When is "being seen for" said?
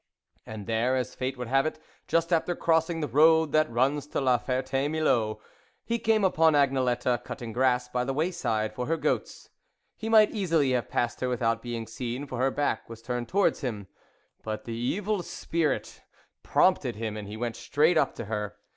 11.61-12.39